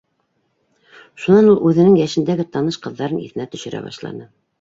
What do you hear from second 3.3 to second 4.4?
төшөрә башланы.